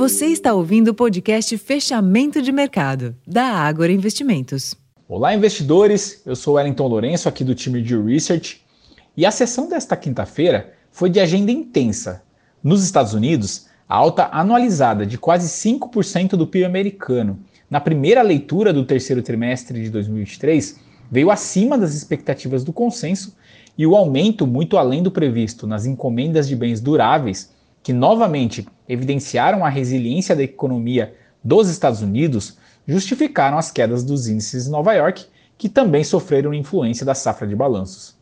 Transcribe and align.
Você 0.00 0.28
está 0.28 0.54
ouvindo 0.54 0.88
o 0.88 0.94
podcast 0.94 1.58
Fechamento 1.58 2.40
de 2.40 2.50
Mercado, 2.50 3.14
da 3.26 3.44
Ágora 3.44 3.92
Investimentos. 3.92 4.74
Olá, 5.06 5.34
investidores! 5.34 6.22
Eu 6.24 6.34
sou 6.34 6.54
Wellington 6.54 6.86
Lourenço, 6.86 7.28
aqui 7.28 7.44
do 7.44 7.54
time 7.54 7.82
de 7.82 7.94
Research. 7.94 8.62
E 9.14 9.26
a 9.26 9.30
sessão 9.30 9.68
desta 9.68 9.94
quinta-feira 9.98 10.72
foi 10.90 11.10
de 11.10 11.20
agenda 11.20 11.52
intensa. 11.52 12.22
Nos 12.64 12.82
Estados 12.82 13.12
Unidos, 13.12 13.66
a 13.86 13.94
alta 13.94 14.30
anualizada 14.32 15.04
de 15.04 15.18
quase 15.18 15.46
5% 15.48 16.30
do 16.30 16.46
PIB 16.46 16.64
americano 16.64 17.38
na 17.68 17.78
primeira 17.78 18.22
leitura 18.22 18.72
do 18.72 18.86
terceiro 18.86 19.20
trimestre 19.20 19.82
de 19.82 19.90
2023 19.90 20.80
veio 21.10 21.30
acima 21.30 21.76
das 21.76 21.92
expectativas 21.92 22.64
do 22.64 22.72
consenso 22.72 23.36
e 23.76 23.86
o 23.86 23.94
aumento 23.94 24.46
muito 24.46 24.78
além 24.78 25.02
do 25.02 25.10
previsto 25.10 25.66
nas 25.66 25.84
encomendas 25.84 26.48
de 26.48 26.56
bens 26.56 26.80
duráveis, 26.80 27.50
que 27.82 27.92
novamente 27.92 28.66
evidenciaram 28.88 29.64
a 29.64 29.68
resiliência 29.68 30.36
da 30.36 30.42
economia 30.42 31.14
dos 31.42 31.68
Estados 31.68 32.02
Unidos, 32.02 32.58
justificaram 32.86 33.56
as 33.56 33.70
quedas 33.70 34.04
dos 34.04 34.28
índices 34.28 34.66
em 34.66 34.70
Nova 34.70 34.92
York, 34.92 35.26
que 35.56 35.68
também 35.68 36.04
sofreram 36.04 36.52
influência 36.52 37.06
da 37.06 37.14
safra 37.14 37.46
de 37.46 37.54
balanços. 37.54 38.16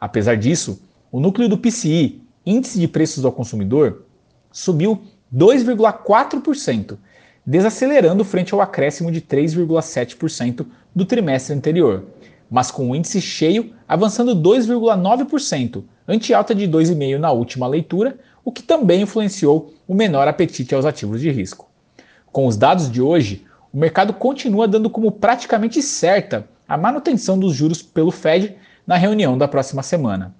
Apesar 0.00 0.36
disso, 0.36 0.82
o 1.10 1.20
núcleo 1.20 1.48
do 1.48 1.58
PCI, 1.58 2.22
Índice 2.44 2.78
de 2.78 2.86
Preços 2.86 3.24
ao 3.24 3.32
Consumidor, 3.32 4.04
subiu 4.52 5.02
2,4%, 5.34 6.98
desacelerando 7.46 8.24
frente 8.24 8.52
ao 8.52 8.60
acréscimo 8.60 9.10
de 9.10 9.20
3,7% 9.20 10.66
do 10.94 11.04
trimestre 11.04 11.54
anterior, 11.54 12.04
mas 12.50 12.70
com 12.70 12.90
o 12.90 12.96
índice 12.96 13.20
cheio 13.20 13.72
avançando 13.88 14.36
2,9%, 14.36 15.84
ante 16.06 16.34
alta 16.34 16.54
de 16.54 16.68
2,5% 16.68 17.18
na 17.18 17.32
última 17.32 17.66
leitura, 17.66 18.18
o 18.44 18.52
que 18.52 18.62
também 18.62 19.02
influenciou 19.02 19.72
o 19.88 19.94
menor 19.94 20.28
apetite 20.28 20.74
aos 20.74 20.84
ativos 20.84 21.20
de 21.20 21.30
risco. 21.30 21.68
Com 22.30 22.46
os 22.46 22.56
dados 22.56 22.90
de 22.90 23.00
hoje, 23.00 23.44
o 23.72 23.78
mercado 23.78 24.12
continua 24.12 24.68
dando 24.68 24.90
como 24.90 25.10
praticamente 25.10 25.80
certa 25.80 26.46
a 26.68 26.76
manutenção 26.76 27.38
dos 27.38 27.54
juros 27.54 27.82
pelo 27.82 28.10
Fed 28.10 28.56
na 28.86 28.96
reunião 28.96 29.38
da 29.38 29.48
próxima 29.48 29.82
semana. 29.82 30.34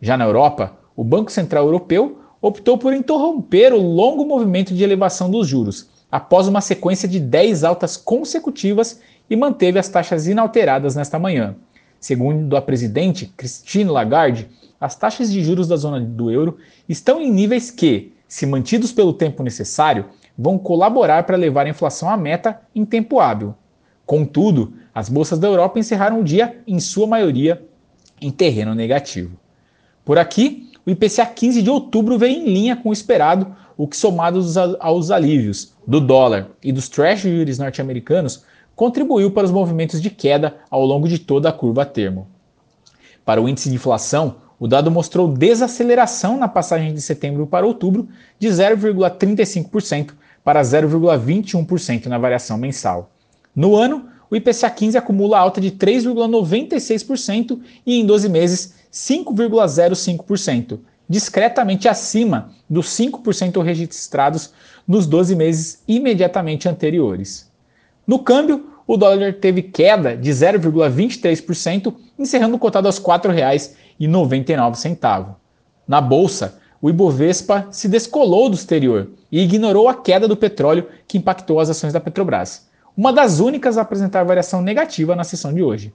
Já 0.00 0.16
na 0.16 0.24
Europa, 0.24 0.76
o 0.96 1.04
Banco 1.04 1.32
Central 1.32 1.64
Europeu 1.64 2.20
optou 2.40 2.76
por 2.76 2.92
interromper 2.92 3.72
o 3.72 3.80
longo 3.80 4.24
movimento 4.24 4.74
de 4.74 4.82
elevação 4.82 5.30
dos 5.30 5.46
juros, 5.46 5.88
após 6.10 6.48
uma 6.48 6.60
sequência 6.60 7.08
de 7.08 7.20
10 7.20 7.64
altas 7.64 7.96
consecutivas 7.96 9.00
e 9.30 9.36
manteve 9.36 9.78
as 9.78 9.88
taxas 9.88 10.26
inalteradas 10.26 10.96
nesta 10.96 11.18
manhã. 11.18 11.56
Segundo 12.02 12.56
a 12.56 12.60
presidente 12.60 13.32
Christine 13.36 13.88
Lagarde, 13.88 14.48
as 14.80 14.96
taxas 14.96 15.30
de 15.30 15.40
juros 15.40 15.68
da 15.68 15.76
zona 15.76 16.00
do 16.00 16.32
euro 16.32 16.58
estão 16.88 17.20
em 17.20 17.30
níveis 17.30 17.70
que, 17.70 18.12
se 18.26 18.44
mantidos 18.44 18.90
pelo 18.90 19.12
tempo 19.12 19.40
necessário, 19.44 20.06
vão 20.36 20.58
colaborar 20.58 21.22
para 21.22 21.36
levar 21.36 21.64
a 21.64 21.68
inflação 21.68 22.10
à 22.10 22.16
meta 22.16 22.60
em 22.74 22.84
tempo 22.84 23.20
hábil. 23.20 23.54
Contudo, 24.04 24.72
as 24.92 25.08
bolsas 25.08 25.38
da 25.38 25.46
Europa 25.46 25.78
encerraram 25.78 26.18
o 26.18 26.24
dia, 26.24 26.60
em 26.66 26.80
sua 26.80 27.06
maioria, 27.06 27.64
em 28.20 28.32
terreno 28.32 28.74
negativo. 28.74 29.38
Por 30.04 30.18
aqui, 30.18 30.72
o 30.84 30.90
IPCA 30.90 31.24
15 31.24 31.62
de 31.62 31.70
outubro 31.70 32.18
veio 32.18 32.36
em 32.36 32.52
linha 32.52 32.74
com 32.74 32.88
o 32.88 32.92
esperado, 32.92 33.54
o 33.76 33.86
que, 33.86 33.96
somado 33.96 34.40
aos 34.80 35.10
alívios 35.12 35.72
do 35.86 36.00
dólar 36.00 36.48
e 36.64 36.72
dos 36.72 36.88
treasuries 36.88 37.60
norte-americanos, 37.60 38.44
contribuiu 38.74 39.30
para 39.30 39.44
os 39.44 39.50
movimentos 39.50 40.00
de 40.00 40.10
queda 40.10 40.56
ao 40.70 40.84
longo 40.84 41.08
de 41.08 41.18
toda 41.18 41.48
a 41.48 41.52
curva 41.52 41.82
a 41.82 41.86
termo. 41.86 42.26
Para 43.24 43.40
o 43.40 43.48
índice 43.48 43.68
de 43.68 43.76
inflação, 43.76 44.36
o 44.58 44.68
dado 44.68 44.90
mostrou 44.90 45.28
desaceleração 45.28 46.36
na 46.36 46.48
passagem 46.48 46.94
de 46.94 47.00
setembro 47.00 47.46
para 47.46 47.66
outubro 47.66 48.08
de 48.38 48.48
0,35% 48.48 50.12
para 50.44 50.62
0,21% 50.62 52.06
na 52.06 52.18
variação 52.18 52.56
mensal. 52.58 53.10
No 53.54 53.76
ano, 53.76 54.08
o 54.30 54.36
IPCA 54.36 54.70
15 54.70 54.96
acumula 54.96 55.38
alta 55.38 55.60
de 55.60 55.70
3,96% 55.72 57.60
e 57.84 58.00
em 58.00 58.06
12 58.06 58.28
meses 58.28 58.74
5,05%, 58.92 60.78
discretamente 61.08 61.88
acima 61.88 62.50
dos 62.68 62.86
5% 62.86 63.62
registrados 63.62 64.52
nos 64.88 65.06
12 65.06 65.36
meses 65.36 65.82
imediatamente 65.86 66.68
anteriores. 66.68 67.50
No 68.06 68.18
câmbio, 68.18 68.71
o 68.86 68.96
dólar 68.96 69.32
teve 69.34 69.60
queda 69.62 70.16
de 70.16 70.30
0,23%, 70.30 71.94
encerrando 72.18 72.58
cotado 72.58 72.88
aos 72.88 72.98
R$ 72.98 73.04
4,99. 73.04 75.34
Na 75.86 76.00
bolsa, 76.00 76.58
o 76.80 76.88
Ibovespa 76.90 77.68
se 77.70 77.88
descolou 77.88 78.48
do 78.48 78.56
exterior 78.56 79.10
e 79.30 79.40
ignorou 79.40 79.88
a 79.88 79.94
queda 79.94 80.26
do 80.26 80.36
petróleo 80.36 80.88
que 81.06 81.18
impactou 81.18 81.60
as 81.60 81.70
ações 81.70 81.92
da 81.92 82.00
Petrobras, 82.00 82.68
uma 82.96 83.12
das 83.12 83.38
únicas 83.40 83.78
a 83.78 83.82
apresentar 83.82 84.24
variação 84.24 84.60
negativa 84.60 85.14
na 85.14 85.22
sessão 85.24 85.54
de 85.54 85.62
hoje. 85.62 85.94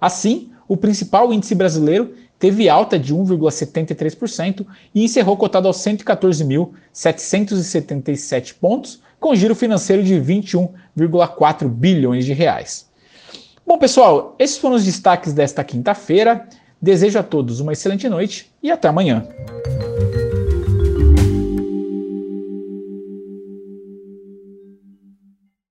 Assim, 0.00 0.50
o 0.66 0.76
principal 0.76 1.32
índice 1.32 1.54
brasileiro 1.54 2.12
teve 2.38 2.68
alta 2.68 2.98
de 2.98 3.14
1,73% 3.14 4.66
e 4.94 5.04
encerrou 5.04 5.36
cotado 5.36 5.68
aos 5.68 5.76
114.777 5.78 8.54
pontos, 8.60 9.02
com 9.18 9.34
giro 9.34 9.54
financeiro 9.54 10.02
de 10.02 10.14
21,4 10.14 11.68
bilhões 11.68 12.24
de 12.24 12.32
reais. 12.32 12.88
Bom, 13.66 13.78
pessoal, 13.78 14.34
esses 14.38 14.58
foram 14.58 14.76
os 14.76 14.84
destaques 14.84 15.32
desta 15.32 15.64
quinta-feira. 15.64 16.46
Desejo 16.80 17.18
a 17.18 17.22
todos 17.22 17.60
uma 17.60 17.72
excelente 17.72 18.08
noite 18.10 18.52
e 18.62 18.70
até 18.70 18.88
amanhã. 18.88 19.26